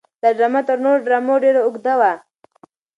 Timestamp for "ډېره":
1.43-1.61